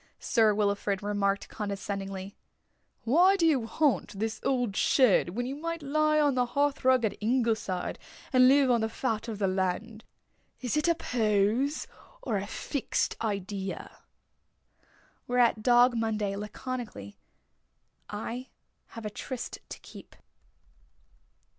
Sir 0.19 0.51
Wilfrid 0.55 1.03
remarked 1.03 1.47
condescendingly: 1.47 2.35
"Why 3.03 3.35
do 3.35 3.45
you 3.45 3.67
haunt 3.67 4.17
this 4.17 4.39
old 4.43 4.75
shed 4.75 5.29
when 5.35 5.45
you 5.45 5.53
might 5.55 5.83
lie 5.83 6.19
on 6.19 6.33
the 6.33 6.47
hearthrug 6.55 7.05
at 7.05 7.15
Ingleside 7.21 7.99
and 8.33 8.47
live 8.47 8.71
on 8.71 8.81
the 8.81 8.89
fat 8.89 9.27
of 9.27 9.37
the 9.37 9.45
land? 9.47 10.03
Is 10.59 10.75
it 10.75 10.87
a 10.87 10.95
pose? 10.95 11.85
Or 12.23 12.37
a 12.37 12.47
fixed 12.47 13.15
idea?" 13.21 13.99
Whereat 15.27 15.61
Dog 15.61 15.95
Monday, 15.95 16.35
laconically: 16.35 17.19
"I 18.09 18.47
have 18.97 19.05
a 19.05 19.11
tryst 19.11 19.59
to 19.69 19.77
keep." 19.81 20.15